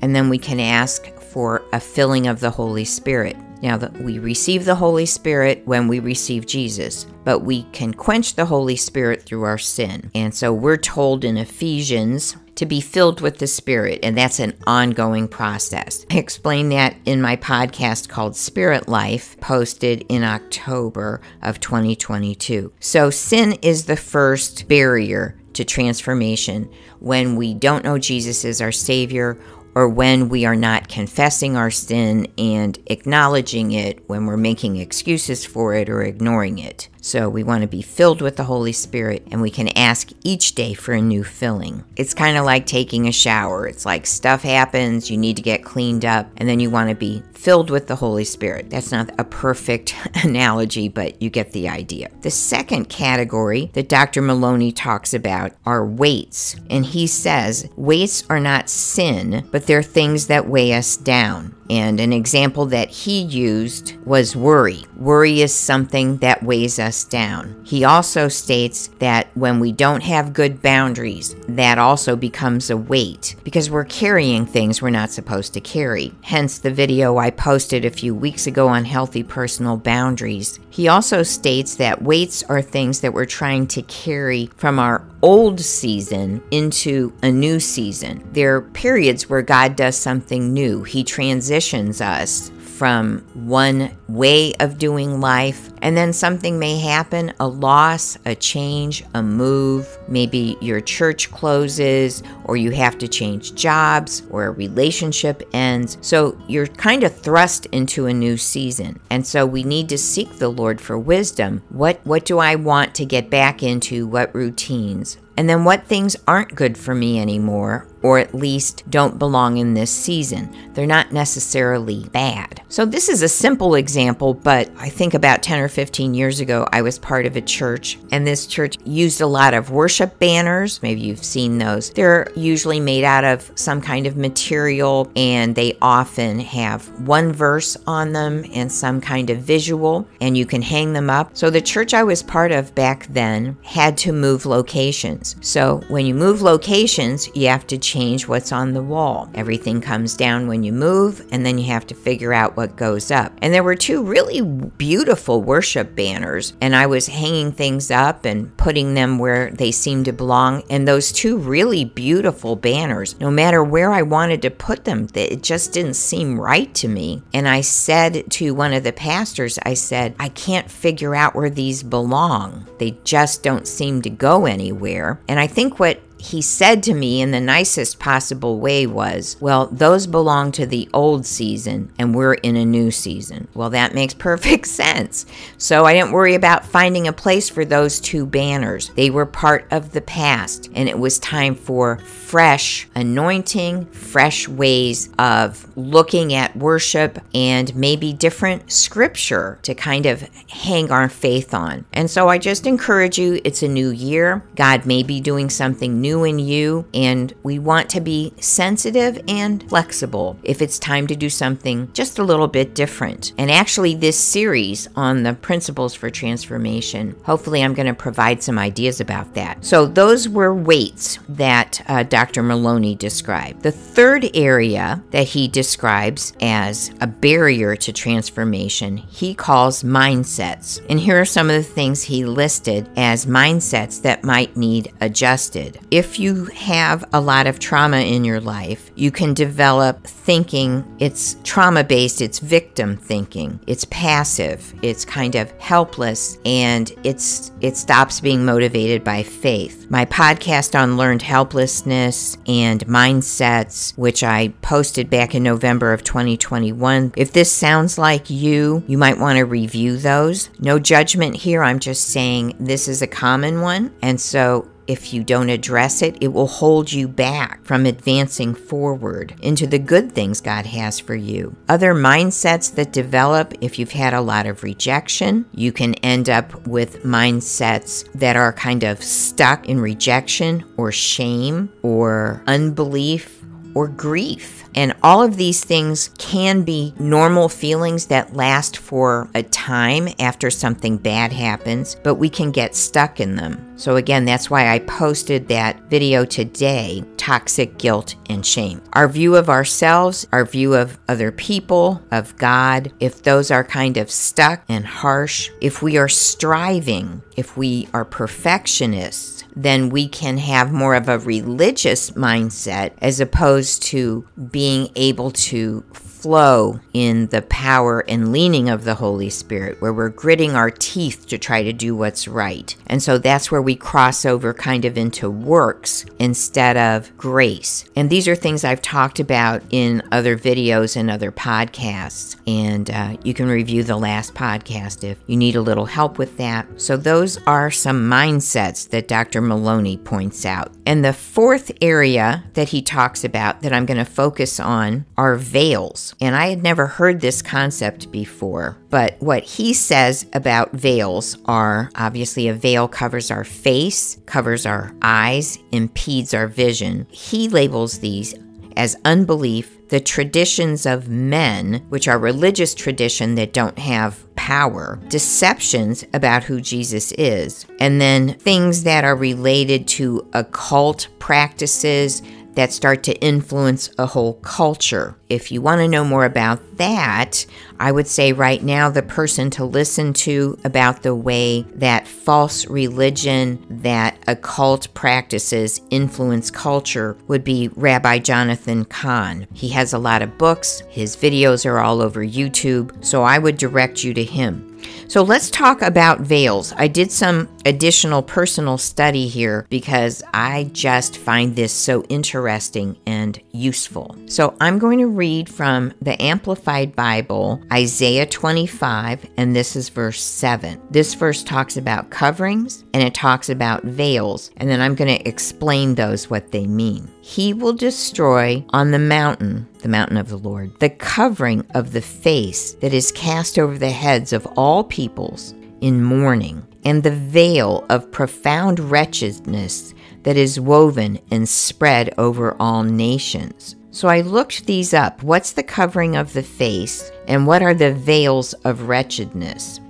and 0.00 0.16
then 0.16 0.28
we 0.30 0.38
can 0.38 0.60
ask 0.60 1.06
for 1.20 1.62
a 1.72 1.80
filling 1.80 2.26
of 2.26 2.40
the 2.40 2.50
Holy 2.50 2.84
Spirit. 2.84 3.36
Now, 3.62 3.76
that 3.76 4.00
we 4.00 4.18
receive 4.18 4.64
the 4.64 4.74
Holy 4.74 5.06
Spirit 5.06 5.62
when 5.64 5.88
we 5.88 5.98
receive 5.98 6.46
Jesus, 6.46 7.06
but 7.24 7.40
we 7.40 7.64
can 7.64 7.92
quench 7.92 8.34
the 8.34 8.46
Holy 8.46 8.76
Spirit 8.76 9.22
through 9.22 9.42
our 9.42 9.58
sin. 9.58 10.10
And 10.14 10.34
so 10.34 10.52
we're 10.52 10.76
told 10.76 11.24
in 11.24 11.36
Ephesians 11.36 12.36
to 12.54 12.66
be 12.66 12.80
filled 12.80 13.20
with 13.20 13.38
the 13.38 13.46
Spirit, 13.46 14.00
and 14.02 14.18
that's 14.18 14.40
an 14.40 14.56
ongoing 14.66 15.28
process. 15.28 16.04
I 16.10 16.18
explain 16.18 16.70
that 16.70 16.96
in 17.04 17.22
my 17.22 17.36
podcast 17.36 18.08
called 18.08 18.34
Spirit 18.34 18.88
Life, 18.88 19.38
posted 19.40 20.04
in 20.08 20.24
October 20.24 21.20
of 21.40 21.60
2022. 21.60 22.72
So, 22.80 23.10
sin 23.10 23.52
is 23.62 23.86
the 23.86 23.96
first 23.96 24.66
barrier 24.66 25.38
to 25.52 25.64
transformation 25.64 26.70
when 27.00 27.36
we 27.36 27.54
don't 27.54 27.84
know 27.84 27.98
Jesus 27.98 28.44
as 28.44 28.60
our 28.60 28.72
Savior 28.72 29.38
or 29.78 29.88
when 29.88 30.28
we 30.28 30.44
are 30.44 30.56
not 30.56 30.88
confessing 30.88 31.56
our 31.56 31.70
sin 31.70 32.26
and 32.36 32.76
acknowledging 32.86 33.70
it, 33.70 34.02
when 34.08 34.26
we're 34.26 34.36
making 34.36 34.74
excuses 34.74 35.46
for 35.46 35.72
it 35.72 35.88
or 35.88 36.02
ignoring 36.02 36.58
it. 36.58 36.88
So 37.00 37.28
we 37.28 37.42
want 37.42 37.62
to 37.62 37.68
be 37.68 37.82
filled 37.82 38.20
with 38.20 38.36
the 38.36 38.44
Holy 38.44 38.72
Spirit 38.72 39.26
and 39.30 39.40
we 39.40 39.50
can 39.50 39.68
ask 39.76 40.10
each 40.24 40.54
day 40.54 40.74
for 40.74 40.92
a 40.92 41.00
new 41.00 41.24
filling. 41.24 41.84
It's 41.96 42.14
kind 42.14 42.36
of 42.36 42.44
like 42.44 42.66
taking 42.66 43.06
a 43.06 43.12
shower. 43.12 43.66
It's 43.66 43.86
like 43.86 44.06
stuff 44.06 44.42
happens, 44.42 45.10
you 45.10 45.16
need 45.16 45.36
to 45.36 45.42
get 45.42 45.64
cleaned 45.64 46.04
up, 46.04 46.28
and 46.36 46.48
then 46.48 46.60
you 46.60 46.70
want 46.70 46.90
to 46.90 46.94
be 46.94 47.22
filled 47.32 47.70
with 47.70 47.86
the 47.86 47.96
Holy 47.96 48.24
Spirit. 48.24 48.70
That's 48.70 48.92
not 48.92 49.10
a 49.18 49.24
perfect 49.24 49.94
analogy, 50.24 50.88
but 50.88 51.20
you 51.22 51.30
get 51.30 51.52
the 51.52 51.68
idea. 51.68 52.10
The 52.22 52.30
second 52.30 52.88
category 52.88 53.70
that 53.74 53.88
Dr. 53.88 54.22
Maloney 54.22 54.72
talks 54.72 55.14
about 55.14 55.52
are 55.64 55.86
weights. 55.86 56.56
And 56.68 56.84
he 56.84 57.06
says 57.06 57.68
weights 57.76 58.24
are 58.28 58.40
not 58.40 58.68
sin, 58.68 59.48
but 59.50 59.66
they're 59.66 59.82
things 59.82 60.26
that 60.26 60.48
weigh 60.48 60.72
us 60.72 60.96
down. 60.96 61.54
And 61.70 62.00
an 62.00 62.12
example 62.12 62.66
that 62.66 62.90
he 62.90 63.20
used 63.20 63.96
was 64.06 64.34
worry. 64.34 64.84
Worry 64.96 65.42
is 65.42 65.52
something 65.52 66.16
that 66.18 66.42
weighs 66.42 66.78
us 66.78 67.04
down. 67.04 67.60
He 67.64 67.84
also 67.84 68.28
states 68.28 68.88
that 69.00 69.28
when 69.34 69.60
we 69.60 69.72
don't 69.72 70.02
have 70.02 70.32
good 70.32 70.62
boundaries, 70.62 71.36
that 71.48 71.78
also 71.78 72.16
becomes 72.16 72.70
a 72.70 72.76
weight 72.76 73.36
because 73.44 73.70
we're 73.70 73.84
carrying 73.84 74.46
things 74.46 74.80
we're 74.80 74.90
not 74.90 75.10
supposed 75.10 75.52
to 75.54 75.60
carry. 75.60 76.14
Hence 76.22 76.58
the 76.58 76.70
video 76.70 77.18
I 77.18 77.30
posted 77.30 77.84
a 77.84 77.90
few 77.90 78.14
weeks 78.14 78.46
ago 78.46 78.68
on 78.68 78.84
healthy 78.84 79.22
personal 79.22 79.76
boundaries. 79.76 80.58
He 80.78 80.86
also 80.86 81.24
states 81.24 81.74
that 81.74 82.02
weights 82.02 82.44
are 82.44 82.62
things 82.62 83.00
that 83.00 83.12
we're 83.12 83.24
trying 83.24 83.66
to 83.66 83.82
carry 83.82 84.46
from 84.58 84.78
our 84.78 85.04
old 85.22 85.58
season 85.58 86.40
into 86.52 87.12
a 87.20 87.32
new 87.32 87.58
season. 87.58 88.22
There 88.32 88.54
are 88.54 88.60
periods 88.60 89.28
where 89.28 89.42
God 89.42 89.74
does 89.74 89.96
something 89.96 90.52
new. 90.52 90.84
He 90.84 91.02
transitions 91.02 92.00
us 92.00 92.52
from 92.78 93.18
one 93.34 93.90
way 94.06 94.54
of 94.60 94.78
doing 94.78 95.20
life, 95.20 95.70
and 95.82 95.96
then 95.96 96.12
something 96.12 96.60
may 96.60 96.78
happen 96.78 97.32
a 97.40 97.48
loss, 97.48 98.16
a 98.24 98.36
change, 98.36 99.04
a 99.14 99.22
move. 99.22 99.98
Maybe 100.06 100.56
your 100.60 100.80
church 100.80 101.32
closes, 101.32 102.22
or 102.44 102.56
you 102.56 102.70
have 102.70 102.96
to 102.98 103.08
change 103.08 103.56
jobs, 103.56 104.22
or 104.30 104.44
a 104.44 104.52
relationship 104.52 105.42
ends. 105.52 105.98
So 106.02 106.40
you're 106.46 106.68
kind 106.68 107.02
of 107.02 107.14
thrust 107.14 107.66
into 107.66 108.06
a 108.06 108.14
new 108.14 108.36
season. 108.36 109.00
And 109.10 109.26
so 109.26 109.44
we 109.44 109.64
need 109.64 109.88
to 109.88 109.98
seek 109.98 110.38
the 110.38 110.48
Lord 110.48 110.80
for 110.80 110.96
wisdom. 110.96 111.62
What, 111.70 112.00
what 112.04 112.24
do 112.24 112.38
I 112.38 112.54
want 112.54 112.94
to 112.94 113.04
get 113.04 113.28
back 113.28 113.64
into? 113.64 114.06
What 114.06 114.32
routines? 114.32 115.18
And 115.36 115.48
then 115.48 115.64
what 115.64 115.84
things 115.84 116.16
aren't 116.26 116.56
good 116.56 116.76
for 116.76 116.94
me 116.94 117.20
anymore? 117.20 117.86
Or 118.02 118.18
at 118.18 118.34
least 118.34 118.84
don't 118.90 119.18
belong 119.18 119.58
in 119.58 119.74
this 119.74 119.90
season. 119.90 120.54
They're 120.74 120.86
not 120.86 121.12
necessarily 121.12 122.08
bad. 122.12 122.62
So, 122.68 122.84
this 122.84 123.08
is 123.08 123.22
a 123.22 123.28
simple 123.28 123.74
example, 123.74 124.34
but 124.34 124.70
I 124.78 124.88
think 124.88 125.14
about 125.14 125.42
10 125.42 125.60
or 125.60 125.68
15 125.68 126.14
years 126.14 126.40
ago, 126.40 126.68
I 126.72 126.82
was 126.82 126.98
part 126.98 127.26
of 127.26 127.36
a 127.36 127.40
church, 127.40 127.98
and 128.12 128.26
this 128.26 128.46
church 128.46 128.76
used 128.84 129.20
a 129.20 129.26
lot 129.26 129.54
of 129.54 129.70
worship 129.70 130.18
banners. 130.18 130.82
Maybe 130.82 131.00
you've 131.00 131.24
seen 131.24 131.58
those. 131.58 131.90
They're 131.90 132.30
usually 132.36 132.78
made 132.78 133.04
out 133.04 133.24
of 133.24 133.50
some 133.54 133.80
kind 133.80 134.06
of 134.06 134.16
material, 134.16 135.10
and 135.16 135.54
they 135.54 135.76
often 135.80 136.40
have 136.40 136.86
one 137.00 137.32
verse 137.32 137.76
on 137.86 138.12
them 138.12 138.44
and 138.52 138.70
some 138.70 139.00
kind 139.00 139.30
of 139.30 139.38
visual, 139.38 140.06
and 140.20 140.36
you 140.36 140.46
can 140.46 140.62
hang 140.62 140.92
them 140.92 141.10
up. 141.10 141.30
So, 141.34 141.50
the 141.50 141.60
church 141.60 141.94
I 141.94 142.04
was 142.04 142.22
part 142.22 142.52
of 142.52 142.74
back 142.74 143.06
then 143.08 143.56
had 143.62 143.96
to 143.98 144.12
move 144.12 144.46
locations. 144.46 145.36
So, 145.40 145.82
when 145.88 146.06
you 146.06 146.14
move 146.14 146.42
locations, 146.42 147.34
you 147.34 147.48
have 147.48 147.66
to 147.68 147.78
change 147.88 148.28
what's 148.28 148.52
on 148.52 148.74
the 148.74 148.82
wall. 148.82 149.30
Everything 149.34 149.80
comes 149.80 150.14
down 150.14 150.46
when 150.46 150.62
you 150.62 150.72
move, 150.72 151.26
and 151.32 151.44
then 151.44 151.56
you 151.56 151.64
have 151.66 151.86
to 151.86 151.94
figure 151.94 152.34
out 152.34 152.56
what 152.56 152.76
goes 152.76 153.10
up. 153.10 153.32
And 153.40 153.54
there 153.54 153.64
were 153.64 153.74
two 153.74 154.02
really 154.02 154.42
beautiful 154.42 155.42
worship 155.42 155.96
banners, 155.96 156.52
and 156.60 156.76
I 156.76 156.86
was 156.86 157.06
hanging 157.06 157.52
things 157.52 157.90
up 157.90 158.26
and 158.26 158.54
putting 158.58 158.92
them 158.92 159.18
where 159.18 159.50
they 159.50 159.72
seemed 159.72 160.04
to 160.04 160.12
belong. 160.12 160.62
And 160.68 160.86
those 160.86 161.12
two 161.12 161.38
really 161.38 161.84
beautiful 161.86 162.56
banners, 162.56 163.18
no 163.20 163.30
matter 163.30 163.64
where 163.64 163.90
I 163.90 164.02
wanted 164.02 164.42
to 164.42 164.50
put 164.50 164.84
them, 164.84 165.08
it 165.14 165.42
just 165.42 165.72
didn't 165.72 165.94
seem 165.94 166.38
right 166.38 166.72
to 166.74 166.88
me. 166.88 167.22
And 167.32 167.48
I 167.48 167.62
said 167.62 168.30
to 168.32 168.54
one 168.54 168.74
of 168.74 168.84
the 168.84 168.92
pastors, 168.92 169.58
I 169.64 169.74
said, 169.74 170.14
I 170.18 170.28
can't 170.28 170.70
figure 170.70 171.14
out 171.14 171.34
where 171.34 171.50
these 171.50 171.82
belong. 171.82 172.66
They 172.78 172.98
just 173.04 173.42
don't 173.42 173.66
seem 173.66 174.02
to 174.02 174.10
go 174.10 174.44
anywhere. 174.44 175.20
And 175.28 175.40
I 175.40 175.46
think 175.46 175.80
what 175.80 176.00
he 176.18 176.42
said 176.42 176.82
to 176.82 176.94
me 176.94 177.22
in 177.22 177.30
the 177.30 177.40
nicest 177.40 177.98
possible 177.98 178.58
way 178.58 178.86
was, 178.86 179.36
Well, 179.40 179.66
those 179.66 180.06
belong 180.06 180.52
to 180.52 180.66
the 180.66 180.88
old 180.92 181.24
season 181.24 181.92
and 181.98 182.14
we're 182.14 182.34
in 182.34 182.56
a 182.56 182.64
new 182.64 182.90
season. 182.90 183.48
Well, 183.54 183.70
that 183.70 183.94
makes 183.94 184.14
perfect 184.28 184.66
sense. 184.66 185.26
So 185.56 185.84
I 185.84 185.94
didn't 185.94 186.12
worry 186.12 186.34
about 186.34 186.66
finding 186.66 187.06
a 187.06 187.12
place 187.12 187.48
for 187.48 187.64
those 187.64 188.00
two 188.00 188.26
banners. 188.26 188.90
They 188.90 189.10
were 189.10 189.26
part 189.26 189.66
of 189.70 189.92
the 189.92 190.00
past 190.00 190.68
and 190.74 190.88
it 190.88 190.98
was 190.98 191.18
time 191.18 191.54
for 191.54 191.98
fresh 191.98 192.88
anointing, 192.94 193.86
fresh 193.86 194.48
ways 194.48 195.10
of 195.18 195.66
looking 195.76 196.34
at 196.34 196.56
worship 196.56 197.18
and 197.32 197.74
maybe 197.76 198.12
different 198.12 198.70
scripture 198.72 199.58
to 199.62 199.74
kind 199.74 200.06
of 200.06 200.22
hang 200.50 200.90
our 200.90 201.08
faith 201.08 201.54
on. 201.54 201.84
And 201.92 202.10
so 202.10 202.28
I 202.28 202.38
just 202.38 202.66
encourage 202.66 203.18
you, 203.18 203.40
it's 203.44 203.62
a 203.62 203.68
new 203.68 203.90
year. 203.90 204.42
God 204.56 204.84
may 204.84 205.02
be 205.02 205.20
doing 205.20 205.48
something 205.48 206.00
new 206.00 206.07
new 206.08 206.24
in 206.24 206.38
you, 206.38 206.86
and 206.94 207.34
we 207.42 207.58
want 207.58 207.90
to 207.90 208.00
be 208.00 208.32
sensitive 208.40 209.20
and 209.28 209.68
flexible 209.68 210.38
if 210.42 210.62
it's 210.62 210.78
time 210.78 211.06
to 211.06 211.14
do 211.14 211.28
something 211.28 211.90
just 211.92 212.18
a 212.18 212.24
little 212.24 212.48
bit 212.48 212.74
different. 212.74 213.32
And 213.36 213.50
actually, 213.50 213.94
this 213.94 214.18
series 214.18 214.88
on 214.96 215.22
the 215.22 215.34
principles 215.34 215.94
for 215.94 216.08
transformation, 216.08 217.14
hopefully, 217.24 217.62
I'm 217.62 217.74
going 217.74 217.86
to 217.86 217.94
provide 217.94 218.42
some 218.42 218.58
ideas 218.58 219.00
about 219.00 219.34
that. 219.34 219.64
So, 219.64 219.86
those 219.86 220.28
were 220.28 220.54
weights 220.54 221.18
that 221.28 221.82
uh, 221.88 222.04
Dr. 222.04 222.42
Maloney 222.42 222.94
described. 222.94 223.62
The 223.62 223.72
third 223.72 224.30
area 224.34 225.02
that 225.10 225.28
he 225.28 225.46
describes 225.48 226.32
as 226.40 226.90
a 227.00 227.06
barrier 227.06 227.76
to 227.76 227.92
transformation, 227.92 228.96
he 228.96 229.34
calls 229.34 229.82
mindsets. 229.82 230.80
And 230.88 230.98
here 230.98 231.20
are 231.20 231.26
some 231.26 231.50
of 231.50 231.56
the 231.56 231.74
things 231.78 232.02
he 232.02 232.24
listed 232.24 232.88
as 232.96 233.26
mindsets 233.26 234.00
that 234.02 234.24
might 234.24 234.56
need 234.56 234.92
adjusted 235.00 235.78
if 235.98 236.16
you 236.16 236.44
have 236.44 237.04
a 237.12 237.20
lot 237.20 237.48
of 237.48 237.58
trauma 237.58 237.96
in 237.96 238.24
your 238.24 238.40
life, 238.40 238.92
you 238.94 239.10
can 239.10 239.34
develop 239.34 240.06
thinking 240.06 240.84
it's 241.00 241.36
trauma 241.42 241.82
based, 241.82 242.20
it's 242.20 242.38
victim 242.38 242.96
thinking, 242.96 243.58
it's 243.66 243.84
passive, 243.86 244.72
it's 244.80 245.04
kind 245.04 245.34
of 245.34 245.50
helpless, 245.58 246.38
and 246.44 246.92
it's 247.02 247.50
it 247.60 247.76
stops 247.76 248.20
being 248.20 248.44
motivated 248.44 249.02
by 249.02 249.24
faith. 249.24 249.90
My 249.90 250.04
podcast 250.04 250.78
on 250.78 250.96
learned 250.96 251.22
helplessness 251.22 252.38
and 252.46 252.86
mindsets, 252.86 253.98
which 253.98 254.22
I 254.22 254.48
posted 254.62 255.10
back 255.10 255.34
in 255.34 255.42
November 255.42 255.92
of 255.92 256.04
2021. 256.04 257.14
If 257.16 257.32
this 257.32 257.50
sounds 257.50 257.98
like 257.98 258.30
you, 258.30 258.84
you 258.86 258.98
might 258.98 259.18
want 259.18 259.38
to 259.38 259.44
review 259.44 259.96
those. 259.96 260.48
No 260.60 260.78
judgment 260.78 261.34
here. 261.34 261.64
I'm 261.64 261.80
just 261.80 262.04
saying 262.04 262.54
this 262.60 262.86
is 262.86 263.02
a 263.02 263.08
common 263.08 263.62
one. 263.62 263.92
And 264.00 264.20
so 264.20 264.68
if 264.88 265.12
you 265.12 265.22
don't 265.22 265.50
address 265.50 266.02
it, 266.02 266.16
it 266.20 266.28
will 266.28 266.46
hold 266.46 266.90
you 266.90 267.06
back 267.06 267.62
from 267.64 267.86
advancing 267.86 268.54
forward 268.54 269.34
into 269.42 269.66
the 269.66 269.78
good 269.78 270.10
things 270.12 270.40
God 270.40 270.66
has 270.66 270.98
for 270.98 271.14
you. 271.14 271.54
Other 271.68 271.94
mindsets 271.94 272.74
that 272.74 272.92
develop 272.92 273.54
if 273.60 273.78
you've 273.78 273.92
had 273.92 274.14
a 274.14 274.20
lot 274.20 274.46
of 274.46 274.62
rejection, 274.62 275.44
you 275.52 275.70
can 275.70 275.94
end 275.96 276.30
up 276.30 276.66
with 276.66 277.04
mindsets 277.04 278.10
that 278.14 278.34
are 278.34 278.52
kind 278.52 278.82
of 278.82 279.02
stuck 279.02 279.68
in 279.68 279.78
rejection 279.78 280.64
or 280.78 280.90
shame 280.90 281.70
or 281.82 282.42
unbelief 282.46 283.44
or 283.74 283.88
grief. 283.88 284.64
And 284.78 284.94
all 285.02 285.24
of 285.24 285.36
these 285.36 285.64
things 285.64 286.10
can 286.18 286.62
be 286.62 286.94
normal 287.00 287.48
feelings 287.48 288.06
that 288.06 288.34
last 288.34 288.76
for 288.76 289.28
a 289.34 289.42
time 289.42 290.08
after 290.20 290.50
something 290.50 290.98
bad 290.98 291.32
happens, 291.32 291.96
but 292.04 292.14
we 292.14 292.30
can 292.30 292.52
get 292.52 292.76
stuck 292.76 293.18
in 293.18 293.34
them. 293.34 293.76
So, 293.76 293.96
again, 293.96 294.24
that's 294.24 294.48
why 294.48 294.68
I 294.68 294.78
posted 294.78 295.48
that 295.48 295.80
video 295.90 296.24
today 296.24 297.02
toxic 297.16 297.76
guilt 297.76 298.14
and 298.30 298.46
shame. 298.46 298.80
Our 298.92 299.08
view 299.08 299.34
of 299.34 299.50
ourselves, 299.50 300.28
our 300.32 300.44
view 300.44 300.74
of 300.74 300.96
other 301.08 301.32
people, 301.32 302.00
of 302.12 302.36
God, 302.36 302.92
if 303.00 303.24
those 303.24 303.50
are 303.50 303.64
kind 303.64 303.96
of 303.96 304.12
stuck 304.12 304.62
and 304.68 304.86
harsh, 304.86 305.50
if 305.60 305.82
we 305.82 305.98
are 305.98 306.08
striving, 306.08 307.20
if 307.36 307.56
we 307.56 307.88
are 307.92 308.04
perfectionists, 308.04 309.38
then 309.54 309.88
we 309.88 310.08
can 310.08 310.38
have 310.38 310.72
more 310.72 310.94
of 310.94 311.08
a 311.08 311.18
religious 311.18 312.12
mindset 312.12 312.92
as 313.02 313.18
opposed 313.18 313.82
to 313.82 314.26
being 314.50 314.67
able 314.96 315.30
to 315.30 315.84
flow 316.28 316.78
in 316.92 317.26
the 317.28 317.40
power 317.40 318.04
and 318.06 318.32
leaning 318.32 318.68
of 318.68 318.84
the 318.84 318.96
Holy 318.96 319.30
Spirit, 319.30 319.80
where 319.80 319.94
we're 319.94 320.10
gritting 320.10 320.54
our 320.54 320.70
teeth 320.70 321.26
to 321.26 321.38
try 321.38 321.62
to 321.62 321.72
do 321.72 321.96
what's 321.96 322.28
right. 322.28 322.76
And 322.86 323.02
so 323.02 323.16
that's 323.16 323.50
where 323.50 323.62
we 323.62 323.74
cross 323.74 324.26
over 324.26 324.52
kind 324.52 324.84
of 324.84 324.98
into 324.98 325.30
works 325.30 326.04
instead 326.18 326.76
of 326.76 327.16
grace. 327.16 327.86
And 327.96 328.10
these 328.10 328.28
are 328.28 328.36
things 328.36 328.62
I've 328.62 328.82
talked 328.82 329.20
about 329.20 329.62
in 329.70 330.02
other 330.12 330.36
videos 330.36 330.96
and 330.96 331.10
other 331.10 331.32
podcasts. 331.32 332.36
And 332.46 332.90
uh, 332.90 333.16
you 333.24 333.32
can 333.32 333.48
review 333.48 333.82
the 333.82 333.96
last 333.96 334.34
podcast 334.34 335.04
if 335.04 335.16
you 335.28 335.36
need 335.38 335.56
a 335.56 335.62
little 335.62 335.86
help 335.86 336.18
with 336.18 336.36
that. 336.36 336.66
So 336.78 336.98
those 336.98 337.38
are 337.46 337.70
some 337.70 338.02
mindsets 338.10 338.86
that 338.90 339.08
Dr. 339.08 339.40
Maloney 339.40 339.96
points 339.96 340.44
out. 340.44 340.74
And 340.84 341.02
the 341.02 341.14
fourth 341.14 341.72
area 341.80 342.44
that 342.52 342.68
he 342.68 342.82
talks 342.82 343.24
about 343.24 343.62
that 343.62 343.72
I'm 343.72 343.86
going 343.86 343.96
to 343.96 344.04
focus 344.04 344.60
on 344.60 345.06
are 345.16 345.36
veils. 345.36 346.14
And 346.20 346.34
I 346.34 346.48
had 346.48 346.62
never 346.62 346.86
heard 346.86 347.20
this 347.20 347.42
concept 347.42 348.10
before. 348.10 348.76
But 348.90 349.16
what 349.20 349.44
he 349.44 349.72
says 349.72 350.26
about 350.32 350.72
veils 350.72 351.38
are 351.44 351.90
obviously 351.94 352.48
a 352.48 352.54
veil 352.54 352.88
covers 352.88 353.30
our 353.30 353.44
face, 353.44 354.18
covers 354.26 354.66
our 354.66 354.92
eyes, 355.00 355.58
impedes 355.70 356.34
our 356.34 356.48
vision. 356.48 357.06
He 357.10 357.48
labels 357.48 358.00
these 358.00 358.34
as 358.78 358.96
unbelief, 359.04 359.76
the 359.88 359.98
traditions 359.98 360.86
of 360.86 361.08
men, 361.08 361.84
which 361.88 362.06
are 362.06 362.18
religious 362.18 362.74
tradition 362.74 363.34
that 363.34 363.52
don't 363.52 363.78
have 363.78 364.24
power, 364.36 365.00
deceptions 365.08 366.04
about 366.14 366.44
who 366.44 366.60
Jesus 366.60 367.10
is, 367.12 367.66
and 367.80 368.00
then 368.00 368.34
things 368.34 368.84
that 368.84 369.02
are 369.02 369.16
related 369.16 369.88
to 369.88 370.28
occult 370.32 371.08
practices, 371.18 372.22
that 372.58 372.72
start 372.72 373.04
to 373.04 373.14
influence 373.20 373.88
a 373.98 374.06
whole 374.06 374.34
culture. 374.34 375.14
If 375.28 375.52
you 375.52 375.62
want 375.62 375.78
to 375.80 375.86
know 375.86 376.04
more 376.04 376.24
about 376.24 376.78
that, 376.78 377.46
I 377.78 377.92
would 377.92 378.08
say 378.08 378.32
right 378.32 378.60
now 378.60 378.90
the 378.90 379.00
person 379.00 379.48
to 379.50 379.64
listen 379.64 380.12
to 380.14 380.58
about 380.64 381.04
the 381.04 381.14
way 381.14 381.62
that 381.76 382.08
false 382.08 382.66
religion, 382.66 383.64
that 383.70 384.18
occult 384.26 384.92
practices 384.92 385.80
influence 385.90 386.50
culture 386.50 387.16
would 387.28 387.44
be 387.44 387.68
Rabbi 387.76 388.18
Jonathan 388.18 388.84
Cahn. 388.86 389.46
He 389.54 389.68
has 389.68 389.92
a 389.92 389.98
lot 389.98 390.20
of 390.20 390.36
books, 390.36 390.82
his 390.88 391.14
videos 391.14 391.64
are 391.64 391.78
all 391.78 392.02
over 392.02 392.26
YouTube, 392.26 393.04
so 393.04 393.22
I 393.22 393.38
would 393.38 393.56
direct 393.56 394.02
you 394.02 394.12
to 394.14 394.24
him. 394.24 394.64
So 395.06 395.22
let's 395.22 395.50
talk 395.50 395.82
about 395.82 396.20
veils. 396.20 396.72
I 396.76 396.88
did 396.88 397.10
some 397.12 397.48
additional 397.68 398.22
personal 398.22 398.78
study 398.78 399.28
here 399.28 399.66
because 399.68 400.22
I 400.32 400.70
just 400.72 401.18
find 401.18 401.54
this 401.54 401.72
so 401.72 402.02
interesting 402.04 402.98
and 403.06 403.38
useful. 403.52 404.16
So 404.26 404.56
I'm 404.58 404.78
going 404.78 404.98
to 405.00 405.06
read 405.06 405.50
from 405.50 405.92
the 406.00 406.20
Amplified 406.20 406.96
Bible, 406.96 407.62
Isaiah 407.70 408.24
25, 408.24 409.28
and 409.36 409.54
this 409.54 409.76
is 409.76 409.90
verse 409.90 410.22
7. 410.22 410.80
This 410.90 411.12
verse 411.12 411.44
talks 411.44 411.76
about 411.76 412.08
coverings 412.08 412.84
and 412.94 413.02
it 413.02 413.12
talks 413.12 413.50
about 413.50 413.84
veils, 413.84 414.50
and 414.56 414.70
then 414.70 414.80
I'm 414.80 414.94
going 414.94 415.14
to 415.14 415.28
explain 415.28 415.94
those 415.94 416.30
what 416.30 416.50
they 416.50 416.66
mean. 416.66 417.12
He 417.20 417.52
will 417.52 417.74
destroy 417.74 418.64
on 418.70 418.92
the 418.92 418.98
mountain, 418.98 419.68
the 419.80 419.88
mountain 419.88 420.16
of 420.16 420.30
the 420.30 420.38
Lord, 420.38 420.72
the 420.80 420.88
covering 420.88 421.66
of 421.74 421.92
the 421.92 422.00
face 422.00 422.72
that 422.74 422.94
is 422.94 423.12
cast 423.12 423.58
over 423.58 423.76
the 423.76 423.90
heads 423.90 424.32
of 424.32 424.46
all 424.56 424.84
peoples 424.84 425.54
in 425.80 426.02
mourning, 426.02 426.66
and 426.84 427.02
the 427.02 427.10
veil 427.10 427.84
of 427.88 428.10
profound 428.10 428.78
wretchedness 428.78 429.94
that 430.22 430.36
is 430.36 430.60
woven 430.60 431.18
and 431.30 431.48
spread 431.48 432.12
over 432.18 432.56
all 432.60 432.82
nations. 432.82 433.76
So 433.90 434.08
I 434.08 434.20
looked 434.20 434.66
these 434.66 434.94
up. 434.94 435.22
What's 435.22 435.52
the 435.52 435.62
covering 435.62 436.16
of 436.16 436.32
the 436.32 436.42
face, 436.42 437.10
and 437.26 437.46
what 437.46 437.62
are 437.62 437.74
the 437.74 437.92
veils 437.92 438.52
of 438.64 438.88
wretchedness? 438.88 439.80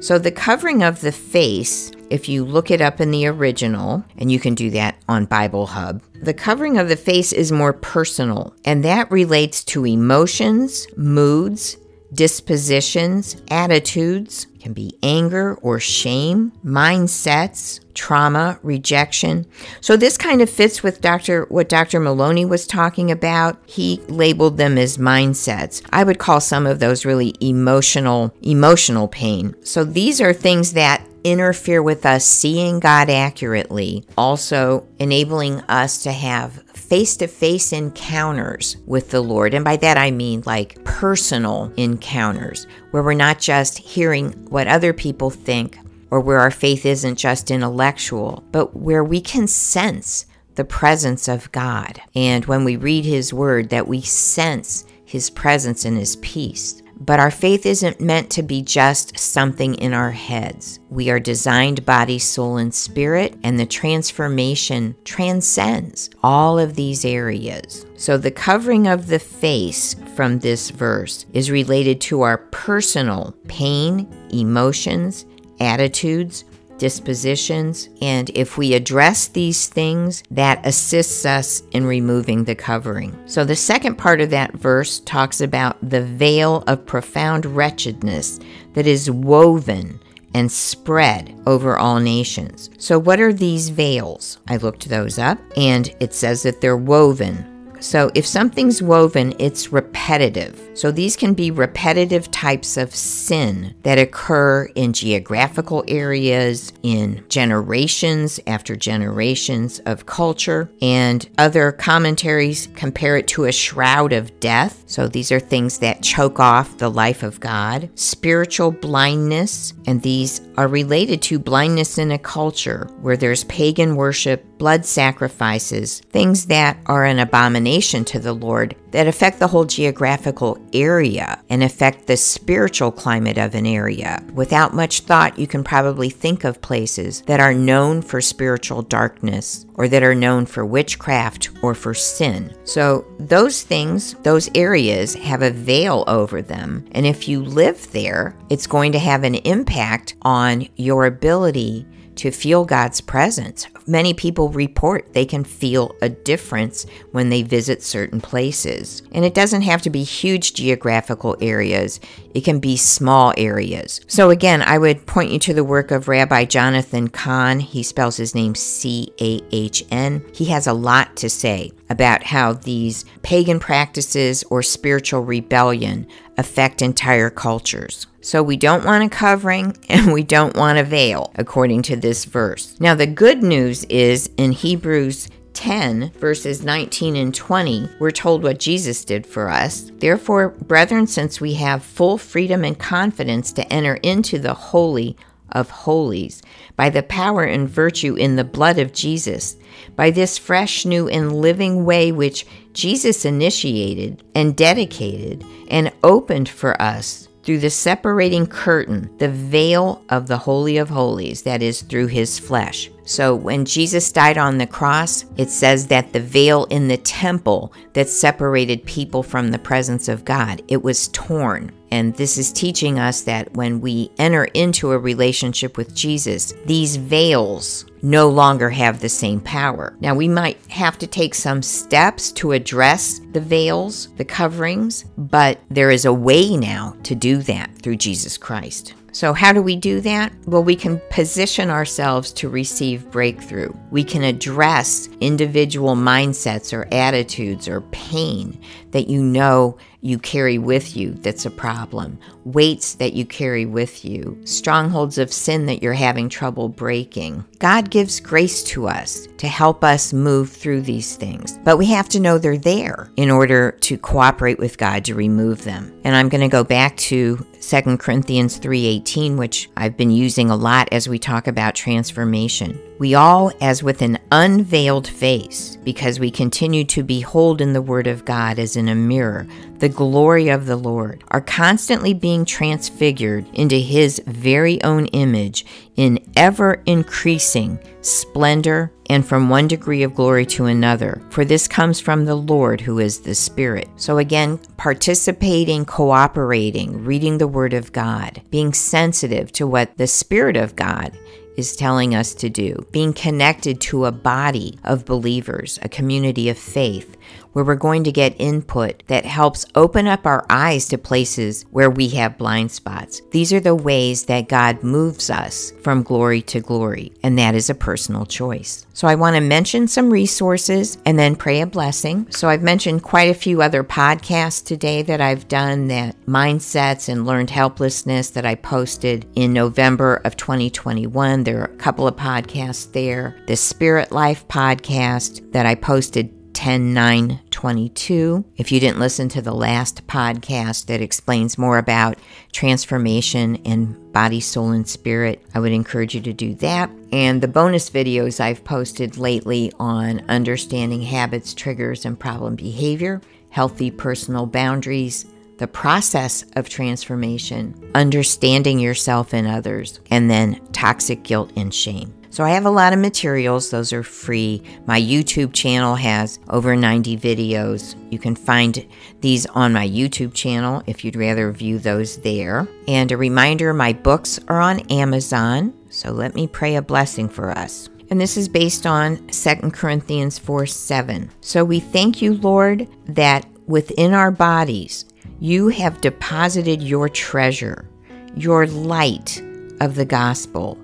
So, 0.00 0.18
the 0.18 0.32
covering 0.32 0.82
of 0.82 1.00
the 1.00 1.12
face, 1.12 1.90
if 2.10 2.28
you 2.28 2.44
look 2.44 2.70
it 2.70 2.82
up 2.82 3.00
in 3.00 3.10
the 3.10 3.26
original, 3.26 4.04
and 4.18 4.30
you 4.30 4.38
can 4.38 4.54
do 4.54 4.68
that 4.70 4.96
on 5.08 5.24
Bible 5.24 5.66
Hub, 5.66 6.02
the 6.20 6.34
covering 6.34 6.76
of 6.76 6.90
the 6.90 6.96
face 6.96 7.32
is 7.32 7.50
more 7.50 7.72
personal, 7.72 8.54
and 8.66 8.84
that 8.84 9.10
relates 9.10 9.64
to 9.64 9.86
emotions, 9.86 10.86
moods, 10.98 11.78
dispositions, 12.14 13.36
attitudes, 13.50 14.46
can 14.60 14.72
be 14.72 14.96
anger 15.02 15.54
or 15.56 15.78
shame, 15.78 16.52
mindsets, 16.64 17.80
trauma, 17.92 18.58
rejection. 18.62 19.46
So 19.80 19.96
this 19.96 20.16
kind 20.16 20.40
of 20.40 20.48
fits 20.48 20.82
with 20.82 21.00
Dr. 21.00 21.44
what 21.50 21.68
Dr. 21.68 22.00
Maloney 22.00 22.44
was 22.44 22.66
talking 22.66 23.10
about. 23.10 23.58
He 23.66 24.00
labeled 24.08 24.56
them 24.56 24.78
as 24.78 24.96
mindsets. 24.96 25.82
I 25.92 26.02
would 26.02 26.18
call 26.18 26.40
some 26.40 26.66
of 26.66 26.80
those 26.80 27.04
really 27.04 27.34
emotional 27.40 28.34
emotional 28.42 29.06
pain. 29.08 29.54
So 29.62 29.84
these 29.84 30.20
are 30.20 30.32
things 30.32 30.72
that 30.72 31.06
interfere 31.24 31.82
with 31.82 32.04
us 32.06 32.26
seeing 32.26 32.80
God 32.80 33.10
accurately, 33.10 34.06
also 34.16 34.86
enabling 34.98 35.60
us 35.62 36.02
to 36.04 36.12
have 36.12 36.63
face 36.84 37.16
to 37.16 37.26
face 37.26 37.72
encounters 37.72 38.76
with 38.86 39.10
the 39.10 39.20
Lord. 39.20 39.54
And 39.54 39.64
by 39.64 39.76
that 39.76 39.96
I 39.96 40.10
mean 40.10 40.42
like 40.46 40.82
personal 40.84 41.72
encounters 41.76 42.66
where 42.90 43.02
we're 43.02 43.14
not 43.14 43.40
just 43.40 43.78
hearing 43.78 44.32
what 44.50 44.68
other 44.68 44.92
people 44.92 45.30
think 45.30 45.78
or 46.10 46.20
where 46.20 46.38
our 46.38 46.50
faith 46.50 46.86
isn't 46.86 47.16
just 47.16 47.50
intellectual, 47.50 48.44
but 48.52 48.76
where 48.76 49.02
we 49.02 49.20
can 49.20 49.48
sense 49.48 50.26
the 50.54 50.64
presence 50.64 51.26
of 51.26 51.50
God. 51.50 52.00
And 52.14 52.44
when 52.44 52.64
we 52.64 52.76
read 52.76 53.04
His 53.04 53.32
Word, 53.32 53.70
that 53.70 53.88
we 53.88 54.00
sense 54.00 54.84
His 55.04 55.30
presence 55.30 55.84
and 55.84 55.96
His 55.96 56.16
peace. 56.16 56.82
But 57.00 57.20
our 57.20 57.30
faith 57.30 57.66
isn't 57.66 58.00
meant 58.00 58.30
to 58.30 58.42
be 58.42 58.62
just 58.62 59.18
something 59.18 59.74
in 59.74 59.92
our 59.92 60.10
heads. 60.10 60.80
We 60.90 61.10
are 61.10 61.20
designed 61.20 61.84
body, 61.84 62.18
soul, 62.18 62.56
and 62.56 62.72
spirit, 62.72 63.36
and 63.42 63.58
the 63.58 63.66
transformation 63.66 64.94
transcends 65.04 66.10
all 66.22 66.58
of 66.58 66.76
these 66.76 67.04
areas. 67.04 67.84
So, 67.96 68.16
the 68.16 68.30
covering 68.30 68.86
of 68.86 69.08
the 69.08 69.18
face 69.18 69.96
from 70.14 70.38
this 70.38 70.70
verse 70.70 71.26
is 71.32 71.50
related 71.50 72.00
to 72.02 72.22
our 72.22 72.38
personal 72.38 73.34
pain, 73.48 74.08
emotions, 74.30 75.26
attitudes, 75.60 76.44
dispositions, 76.78 77.88
and 78.00 78.30
if 78.34 78.58
we 78.58 78.74
address 78.74 79.28
these 79.28 79.68
things, 79.68 80.22
that 80.30 80.66
assists 80.66 81.24
us 81.24 81.62
in 81.72 81.86
removing 81.86 82.44
the 82.44 82.54
covering. 82.54 83.16
So 83.26 83.44
the 83.44 83.56
second 83.56 83.96
part 83.96 84.20
of 84.20 84.30
that 84.30 84.54
verse 84.54 85.00
talks 85.00 85.40
about 85.40 85.76
the 85.88 86.02
veil 86.02 86.64
of 86.66 86.86
profound 86.86 87.46
wretchedness 87.46 88.40
that 88.74 88.86
is 88.86 89.10
woven 89.10 90.00
and 90.34 90.50
spread 90.50 91.34
over 91.46 91.78
all 91.78 92.00
nations. 92.00 92.70
So, 92.78 92.98
what 92.98 93.20
are 93.20 93.32
these 93.32 93.68
veils? 93.68 94.38
I 94.48 94.56
looked 94.56 94.88
those 94.88 95.18
up, 95.18 95.38
and 95.56 95.94
it 96.00 96.12
says 96.12 96.42
that 96.42 96.60
they're 96.60 96.76
woven 96.76 97.53
So 97.84 98.10
if 98.14 98.26
something's 98.26 98.80
woven, 98.80 99.34
it's 99.38 99.70
repetitive. 99.70 100.70
So 100.72 100.90
these 100.90 101.16
can 101.16 101.34
be 101.34 101.50
repetitive 101.50 102.30
types 102.30 102.78
of 102.78 102.94
sin 102.94 103.74
that 103.82 103.98
occur 103.98 104.64
in 104.74 104.94
geographical 104.94 105.84
areas, 105.86 106.72
in 106.82 107.22
generations 107.28 108.40
after 108.46 108.74
generations 108.74 109.80
of 109.80 110.06
culture, 110.06 110.70
and 110.80 111.28
other 111.36 111.72
commentaries 111.72 112.68
compare 112.74 113.18
it 113.18 113.28
to 113.28 113.44
a 113.44 113.52
shroud 113.52 114.14
of 114.14 114.40
death. 114.40 114.82
So 114.86 115.06
these 115.06 115.30
are 115.30 115.38
things 115.38 115.78
that 115.80 116.02
choke 116.02 116.40
off 116.40 116.78
the 116.78 116.90
life 116.90 117.22
of 117.22 117.38
God, 117.38 117.90
spiritual 117.96 118.70
blindness, 118.72 119.74
and 119.86 120.00
these 120.00 120.40
are 120.56 120.68
related 120.68 121.20
to 121.22 121.38
blindness 121.38 121.98
in 121.98 122.12
a 122.12 122.18
culture 122.18 122.88
where 123.02 123.18
there's 123.18 123.44
pagan 123.44 123.94
worship, 123.94 124.42
blood 124.58 124.84
sacrifices, 124.84 126.00
things 126.10 126.46
that 126.46 126.78
are 126.86 127.04
an 127.04 127.18
abomination 127.18 128.04
to 128.06 128.18
the 128.18 128.32
Lord 128.32 128.76
that 128.94 129.08
affect 129.08 129.40
the 129.40 129.48
whole 129.48 129.64
geographical 129.64 130.56
area 130.72 131.42
and 131.50 131.64
affect 131.64 132.06
the 132.06 132.16
spiritual 132.16 132.92
climate 132.92 133.38
of 133.38 133.56
an 133.56 133.66
area. 133.66 134.24
Without 134.34 134.72
much 134.72 135.00
thought, 135.00 135.36
you 135.36 135.48
can 135.48 135.64
probably 135.64 136.08
think 136.08 136.44
of 136.44 136.60
places 136.60 137.22
that 137.22 137.40
are 137.40 137.52
known 137.52 138.02
for 138.02 138.20
spiritual 138.20 138.82
darkness 138.82 139.66
or 139.74 139.88
that 139.88 140.04
are 140.04 140.14
known 140.14 140.46
for 140.46 140.64
witchcraft 140.64 141.50
or 141.60 141.74
for 141.74 141.92
sin. 141.92 142.54
So, 142.62 143.04
those 143.18 143.62
things, 143.62 144.14
those 144.22 144.48
areas 144.54 145.14
have 145.14 145.42
a 145.42 145.50
veil 145.50 146.04
over 146.06 146.40
them. 146.40 146.84
And 146.92 147.04
if 147.04 147.26
you 147.28 147.42
live 147.42 147.90
there, 147.90 148.36
it's 148.48 148.68
going 148.68 148.92
to 148.92 148.98
have 149.00 149.24
an 149.24 149.34
impact 149.34 150.14
on 150.22 150.68
your 150.76 151.06
ability 151.06 151.84
to 152.16 152.30
feel 152.30 152.64
God's 152.64 153.00
presence. 153.00 153.66
Many 153.86 154.14
people 154.14 154.48
report 154.48 155.12
they 155.12 155.26
can 155.26 155.44
feel 155.44 155.94
a 156.00 156.08
difference 156.08 156.86
when 157.12 157.28
they 157.28 157.42
visit 157.42 157.82
certain 157.82 158.20
places. 158.20 159.02
And 159.12 159.24
it 159.24 159.34
doesn't 159.34 159.62
have 159.62 159.82
to 159.82 159.90
be 159.90 160.02
huge 160.04 160.54
geographical 160.54 161.36
areas, 161.40 162.00
it 162.34 162.44
can 162.44 162.60
be 162.60 162.76
small 162.76 163.32
areas. 163.36 164.00
So, 164.06 164.30
again, 164.30 164.62
I 164.62 164.78
would 164.78 165.06
point 165.06 165.30
you 165.30 165.38
to 165.40 165.54
the 165.54 165.64
work 165.64 165.90
of 165.90 166.08
Rabbi 166.08 166.46
Jonathan 166.46 167.08
Cahn. 167.08 167.60
He 167.60 167.82
spells 167.82 168.16
his 168.16 168.34
name 168.34 168.54
C 168.54 169.12
A 169.20 169.40
H 169.52 169.84
N. 169.90 170.24
He 170.32 170.46
has 170.46 170.66
a 170.66 170.72
lot 170.72 171.16
to 171.16 171.28
say 171.28 171.72
about 171.90 172.24
how 172.24 172.52
these 172.52 173.04
pagan 173.22 173.60
practices 173.60 174.44
or 174.50 174.62
spiritual 174.62 175.22
rebellion 175.22 176.06
affect 176.36 176.82
entire 176.82 177.30
cultures. 177.30 178.06
So 178.20 178.42
we 178.42 178.56
don't 178.56 178.84
want 178.84 179.04
a 179.04 179.08
covering 179.08 179.76
and 179.88 180.12
we 180.12 180.22
don't 180.22 180.56
want 180.56 180.78
a 180.78 180.84
veil, 180.84 181.32
according 181.36 181.82
to 181.82 181.96
this 181.96 182.24
verse. 182.24 182.78
Now, 182.80 182.94
the 182.94 183.06
good 183.06 183.42
news 183.42 183.84
is 183.84 184.30
in 184.36 184.52
Hebrews 184.52 185.28
10, 185.54 186.10
verses 186.12 186.64
19 186.64 187.16
and 187.16 187.34
20, 187.34 187.88
we're 187.98 188.10
told 188.10 188.42
what 188.42 188.58
Jesus 188.58 189.04
did 189.04 189.26
for 189.26 189.48
us. 189.48 189.90
Therefore, 189.98 190.50
brethren, 190.50 191.06
since 191.06 191.40
we 191.40 191.54
have 191.54 191.84
full 191.84 192.18
freedom 192.18 192.64
and 192.64 192.78
confidence 192.78 193.52
to 193.52 193.72
enter 193.72 193.94
into 194.02 194.38
the 194.38 194.54
Holy 194.54 195.16
of 195.54 195.70
Holies 195.70 196.42
by 196.76 196.90
the 196.90 197.02
power 197.02 197.44
and 197.44 197.68
virtue 197.68 198.14
in 198.14 198.36
the 198.36 198.44
blood 198.44 198.78
of 198.78 198.92
Jesus, 198.92 199.56
by 199.96 200.10
this 200.10 200.38
fresh, 200.38 200.84
new, 200.84 201.08
and 201.08 201.36
living 201.36 201.84
way 201.84 202.12
which 202.12 202.46
Jesus 202.72 203.24
initiated 203.24 204.24
and 204.34 204.56
dedicated 204.56 205.44
and 205.68 205.92
opened 206.02 206.48
for 206.48 206.80
us 206.82 207.28
through 207.44 207.58
the 207.58 207.70
separating 207.70 208.46
curtain, 208.46 209.10
the 209.18 209.28
veil 209.28 210.02
of 210.08 210.26
the 210.26 210.38
Holy 210.38 210.78
of 210.78 210.88
Holies, 210.88 211.42
that 211.42 211.62
is, 211.62 211.82
through 211.82 212.06
his 212.06 212.38
flesh. 212.38 212.90
So 213.04 213.34
when 213.34 213.66
Jesus 213.66 214.10
died 214.10 214.38
on 214.38 214.56
the 214.56 214.66
cross, 214.66 215.26
it 215.36 215.50
says 215.50 215.86
that 215.88 216.12
the 216.12 216.20
veil 216.20 216.64
in 216.66 216.88
the 216.88 216.96
temple 216.96 217.74
that 217.92 218.08
separated 218.08 218.84
people 218.86 219.22
from 219.22 219.50
the 219.50 219.58
presence 219.58 220.08
of 220.08 220.24
God, 220.24 220.62
it 220.68 220.82
was 220.82 221.08
torn. 221.08 221.70
And 221.94 222.12
this 222.16 222.38
is 222.38 222.50
teaching 222.50 222.98
us 222.98 223.20
that 223.20 223.54
when 223.54 223.80
we 223.80 224.10
enter 224.18 224.46
into 224.46 224.90
a 224.90 224.98
relationship 224.98 225.76
with 225.76 225.94
Jesus, 225.94 226.52
these 226.66 226.96
veils 226.96 227.84
no 228.02 228.28
longer 228.28 228.68
have 228.68 228.98
the 228.98 229.08
same 229.08 229.40
power. 229.40 229.96
Now, 230.00 230.12
we 230.12 230.26
might 230.26 230.58
have 230.72 230.98
to 230.98 231.06
take 231.06 231.36
some 231.36 231.62
steps 231.62 232.32
to 232.32 232.50
address 232.50 233.20
the 233.30 233.40
veils, 233.40 234.08
the 234.16 234.24
coverings, 234.24 235.04
but 235.16 235.60
there 235.70 235.92
is 235.92 236.04
a 236.04 236.12
way 236.12 236.56
now 236.56 236.96
to 237.04 237.14
do 237.14 237.36
that 237.42 237.70
through 237.78 237.96
Jesus 237.98 238.36
Christ. 238.36 238.94
So, 239.12 239.32
how 239.32 239.52
do 239.52 239.62
we 239.62 239.76
do 239.76 240.00
that? 240.00 240.32
Well, 240.46 240.64
we 240.64 240.74
can 240.74 241.00
position 241.08 241.70
ourselves 241.70 242.32
to 242.32 242.48
receive 242.48 243.08
breakthrough. 243.12 243.72
We 243.92 244.02
can 244.02 244.24
address 244.24 245.08
individual 245.20 245.94
mindsets 245.94 246.76
or 246.76 246.92
attitudes 246.92 247.68
or 247.68 247.82
pain 247.92 248.60
that 248.90 249.06
you 249.06 249.22
know 249.22 249.78
you 250.04 250.18
carry 250.18 250.58
with 250.58 250.96
you 250.96 251.12
that's 251.14 251.46
a 251.46 251.50
problem, 251.50 252.18
weights 252.44 252.94
that 252.96 253.14
you 253.14 253.24
carry 253.24 253.64
with 253.64 254.04
you, 254.04 254.38
strongholds 254.44 255.16
of 255.16 255.32
sin 255.32 255.64
that 255.64 255.82
you're 255.82 255.94
having 255.94 256.28
trouble 256.28 256.68
breaking. 256.68 257.42
God 257.58 257.90
gives 257.90 258.20
grace 258.20 258.62
to 258.64 258.86
us 258.86 259.26
to 259.38 259.48
help 259.48 259.82
us 259.82 260.12
move 260.12 260.50
through 260.50 260.82
these 260.82 261.16
things, 261.16 261.58
but 261.64 261.78
we 261.78 261.86
have 261.86 262.10
to 262.10 262.20
know 262.20 262.36
they're 262.36 262.58
there 262.58 263.10
in 263.16 263.30
order 263.30 263.72
to 263.80 263.96
cooperate 263.96 264.58
with 264.58 264.76
God 264.76 265.06
to 265.06 265.14
remove 265.14 265.64
them. 265.64 265.90
And 266.04 266.14
I'm 266.14 266.28
going 266.28 266.42
to 266.42 266.48
go 266.48 266.64
back 266.64 266.98
to 266.98 267.38
2 267.62 267.98
Corinthians 267.98 268.60
3:18, 268.60 269.38
which 269.38 269.70
I've 269.74 269.96
been 269.96 270.10
using 270.10 270.50
a 270.50 270.56
lot 270.56 270.88
as 270.92 271.08
we 271.08 271.18
talk 271.18 271.46
about 271.46 271.74
transformation. 271.74 272.78
We 272.96 273.14
all, 273.14 273.50
as 273.60 273.82
with 273.82 274.02
an 274.02 274.18
unveiled 274.30 275.08
face, 275.08 275.76
because 275.82 276.20
we 276.20 276.30
continue 276.30 276.84
to 276.84 277.02
behold 277.02 277.60
in 277.60 277.72
the 277.72 277.82
Word 277.82 278.06
of 278.06 278.24
God 278.24 278.60
as 278.60 278.76
in 278.76 278.88
a 278.88 278.94
mirror 278.94 279.46
the 279.80 279.88
glory 279.88 280.48
of 280.48 280.66
the 280.66 280.76
Lord, 280.76 281.24
are 281.28 281.40
constantly 281.40 282.14
being 282.14 282.44
transfigured 282.44 283.46
into 283.52 283.76
His 283.76 284.22
very 284.26 284.82
own 284.84 285.06
image 285.06 285.66
in 285.96 286.24
ever 286.36 286.82
increasing 286.86 287.78
splendor 288.00 288.92
and 289.10 289.26
from 289.26 289.48
one 289.48 289.68
degree 289.68 290.02
of 290.04 290.14
glory 290.14 290.46
to 290.46 290.66
another. 290.66 291.20
For 291.30 291.44
this 291.44 291.66
comes 291.66 292.00
from 292.00 292.24
the 292.24 292.36
Lord 292.36 292.80
who 292.80 293.00
is 293.00 293.20
the 293.20 293.34
Spirit. 293.34 293.88
So, 293.96 294.18
again, 294.18 294.58
participating, 294.76 295.84
cooperating, 295.84 297.04
reading 297.04 297.38
the 297.38 297.48
Word 297.48 297.74
of 297.74 297.92
God, 297.92 298.40
being 298.50 298.72
sensitive 298.72 299.50
to 299.52 299.66
what 299.66 299.98
the 299.98 300.06
Spirit 300.06 300.56
of 300.56 300.76
God 300.76 301.12
is 301.56 301.76
telling 301.76 302.14
us 302.14 302.34
to 302.34 302.48
do, 302.48 302.86
being 302.90 303.12
connected 303.12 303.80
to 303.82 304.04
a 304.04 304.12
body 304.12 304.78
of 304.84 305.04
believers, 305.04 305.78
a 305.82 305.88
community 305.88 306.48
of 306.48 306.58
faith, 306.58 307.16
where 307.54 307.64
we're 307.64 307.74
going 307.74 308.04
to 308.04 308.12
get 308.12 308.36
input 308.38 309.02
that 309.06 309.24
helps 309.24 309.64
open 309.74 310.06
up 310.06 310.26
our 310.26 310.44
eyes 310.50 310.86
to 310.88 310.98
places 310.98 311.64
where 311.70 311.88
we 311.88 312.08
have 312.08 312.36
blind 312.36 312.70
spots. 312.70 313.22
These 313.30 313.52
are 313.52 313.60
the 313.60 313.74
ways 313.74 314.26
that 314.26 314.48
God 314.48 314.82
moves 314.82 315.30
us 315.30 315.72
from 315.82 316.02
glory 316.02 316.42
to 316.42 316.60
glory, 316.60 317.12
and 317.22 317.38
that 317.38 317.54
is 317.54 317.70
a 317.70 317.74
personal 317.74 318.26
choice. 318.26 318.86
So 318.92 319.08
I 319.08 319.14
want 319.14 319.36
to 319.36 319.40
mention 319.40 319.88
some 319.88 320.12
resources 320.12 320.98
and 321.06 321.18
then 321.18 321.34
pray 321.34 321.60
a 321.60 321.66
blessing. 321.66 322.26
So 322.30 322.48
I've 322.48 322.62
mentioned 322.62 323.02
quite 323.02 323.30
a 323.30 323.34
few 323.34 323.62
other 323.62 323.82
podcasts 323.82 324.64
today 324.64 325.02
that 325.02 325.20
I've 325.20 325.48
done 325.48 325.88
that 325.88 326.16
mindsets 326.26 327.08
and 327.08 327.26
learned 327.26 327.50
helplessness 327.50 328.30
that 328.30 328.46
I 328.46 328.54
posted 328.54 329.26
in 329.34 329.52
November 329.52 330.20
of 330.24 330.36
2021. 330.36 331.44
There 331.44 331.60
are 331.60 331.64
a 331.64 331.76
couple 331.76 332.06
of 332.06 332.16
podcasts 332.16 332.90
there. 332.92 333.36
The 333.46 333.56
Spirit 333.56 334.12
Life 334.12 334.46
podcast 334.48 335.52
that 335.52 335.66
I 335.66 335.74
posted 335.74 336.32
10 336.54 336.94
9 336.94 337.40
22. 337.50 338.44
If 338.56 338.72
you 338.72 338.80
didn't 338.80 338.98
listen 338.98 339.28
to 339.30 339.42
the 339.42 339.54
last 339.54 340.06
podcast 340.06 340.86
that 340.86 341.00
explains 341.00 341.58
more 341.58 341.78
about 341.78 342.16
transformation 342.52 343.56
and 343.66 344.12
body, 344.12 344.40
soul, 344.40 344.70
and 344.70 344.88
spirit, 344.88 345.44
I 345.54 345.60
would 345.60 345.72
encourage 345.72 346.14
you 346.14 346.20
to 346.22 346.32
do 346.32 346.54
that. 346.56 346.90
And 347.12 347.42
the 347.42 347.48
bonus 347.48 347.90
videos 347.90 348.40
I've 348.40 348.64
posted 348.64 349.18
lately 349.18 349.72
on 349.78 350.24
understanding 350.28 351.02
habits, 351.02 351.52
triggers, 351.52 352.04
and 352.04 352.18
problem 352.18 352.56
behavior, 352.56 353.20
healthy 353.50 353.90
personal 353.90 354.46
boundaries, 354.46 355.26
the 355.58 355.66
process 355.68 356.44
of 356.56 356.68
transformation, 356.68 357.90
understanding 357.94 358.78
yourself 358.78 359.32
and 359.32 359.46
others, 359.46 360.00
and 360.10 360.30
then 360.30 360.60
toxic 360.72 361.22
guilt 361.22 361.52
and 361.56 361.72
shame. 361.72 362.12
So 362.34 362.42
I 362.42 362.50
have 362.50 362.66
a 362.66 362.70
lot 362.70 362.92
of 362.92 362.98
materials, 362.98 363.70
those 363.70 363.92
are 363.92 364.02
free. 364.02 364.60
My 364.86 365.00
YouTube 365.00 365.52
channel 365.52 365.94
has 365.94 366.40
over 366.50 366.74
90 366.74 367.16
videos. 367.16 367.94
You 368.10 368.18
can 368.18 368.34
find 368.34 368.84
these 369.20 369.46
on 369.46 369.72
my 369.72 369.88
YouTube 369.88 370.34
channel 370.34 370.82
if 370.88 371.04
you'd 371.04 371.14
rather 371.14 371.52
view 371.52 371.78
those 371.78 372.16
there. 372.22 372.66
And 372.88 373.12
a 373.12 373.16
reminder 373.16 373.72
my 373.72 373.92
books 373.92 374.40
are 374.48 374.60
on 374.60 374.80
Amazon, 374.90 375.72
so 375.90 376.10
let 376.10 376.34
me 376.34 376.48
pray 376.48 376.74
a 376.74 376.82
blessing 376.82 377.28
for 377.28 377.52
us. 377.52 377.88
And 378.10 378.20
this 378.20 378.36
is 378.36 378.48
based 378.48 378.84
on 378.84 379.24
2 379.28 379.70
Corinthians 379.70 380.36
4 380.36 380.66
7. 380.66 381.30
So 381.40 381.64
we 381.64 381.78
thank 381.78 382.20
you, 382.20 382.34
Lord, 382.34 382.88
that 383.06 383.46
within 383.68 384.12
our 384.12 384.32
bodies 384.32 385.04
you 385.38 385.68
have 385.68 386.00
deposited 386.00 386.82
your 386.82 387.08
treasure, 387.08 387.88
your 388.34 388.66
light 388.66 389.40
of 389.80 389.94
the 389.94 390.04
gospel 390.04 390.83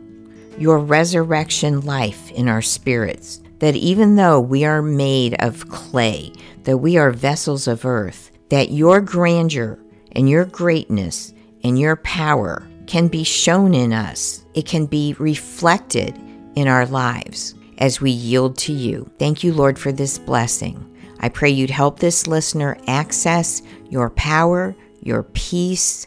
your 0.61 0.79
resurrection 0.79 1.81
life 1.81 2.31
in 2.33 2.49
our 2.49 2.63
spirits, 2.63 3.41
that 3.61 3.75
even 3.75 4.17
though 4.17 4.39
we 4.39 4.65
are 4.65 4.83
made 4.83 5.35
of 5.41 5.69
clay, 5.71 6.33
that 6.65 6.77
we 6.79 6.99
are 6.99 7.11
vessels 7.11 7.67
of 7.67 7.85
earth, 7.85 8.31
that 8.51 8.71
your 8.71 9.01
grandeur 9.01 9.79
and 10.13 10.29
your 10.29 10.45
greatness 10.45 11.33
and 11.65 11.79
your 11.79 11.97
power 11.97 12.69
can 12.87 13.09
be 13.09 13.25
shown 13.25 13.73
in 13.73 13.93
us. 13.93 14.45
It 14.55 14.67
can 14.67 14.87
be 14.87 15.15
reflected 15.19 16.19
in 16.57 16.69
our 16.69 16.85
lives 16.87 17.55
as 17.79 18.01
we 18.01 18.11
yield 18.11 18.59
to 18.59 18.73
you. 18.73 19.11
Thank 19.19 19.43
you, 19.43 19.55
Lord, 19.55 19.79
for 19.79 19.93
this 19.93 20.19
blessing. 20.19 20.87
I 21.21 21.29
pray 21.29 21.51
you'd 21.51 21.71
help 21.71 21.99
this 21.99 22.27
listener 22.27 22.77
access 22.87 23.63
your 23.89 24.11
power, 24.11 24.75
your 25.01 25.23
peace, 25.23 26.07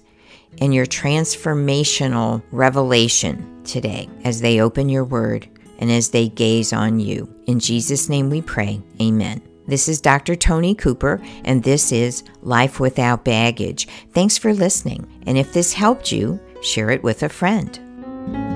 and 0.60 0.74
your 0.74 0.86
transformational 0.86 2.42
revelation 2.52 3.62
today 3.64 4.10
as 4.24 4.42
they 4.42 4.62
open 4.62 4.90
your 4.90 5.04
word 5.04 5.48
and 5.80 5.92
as 5.92 6.10
they 6.10 6.30
gaze 6.30 6.74
on 6.74 7.00
you. 7.00 7.28
In 7.48 7.60
Jesus' 7.60 8.10
name 8.10 8.30
we 8.30 8.42
pray. 8.42 8.82
Amen. 9.02 9.42
This 9.66 9.88
is 9.88 10.02
Dr. 10.02 10.36
Tony 10.36 10.76
Cooper, 10.76 11.22
and 11.46 11.64
this 11.64 11.92
is 11.92 12.24
Life 12.42 12.80
Without 12.80 13.24
Baggage. 13.24 13.88
Thanks 14.12 14.38
for 14.38 14.54
listening. 14.54 15.08
And 15.26 15.38
if 15.38 15.54
this 15.54 15.74
helped 15.74 16.12
you, 16.12 16.40
share 16.62 16.90
it 16.90 17.02
with 17.02 17.24
a 17.24 17.30
friend. 17.30 18.53